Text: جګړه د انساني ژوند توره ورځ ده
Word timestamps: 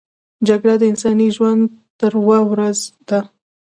جګړه 0.47 0.73
د 0.79 0.83
انساني 0.91 1.27
ژوند 1.35 1.61
توره 1.99 2.41
ورځ 2.51 2.79
ده 3.09 3.19